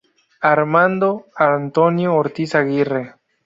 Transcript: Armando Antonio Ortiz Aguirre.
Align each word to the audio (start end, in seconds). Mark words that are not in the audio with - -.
Armando 0.41 1.27
Antonio 1.35 2.15
Ortiz 2.15 2.55
Aguirre. 2.55 3.17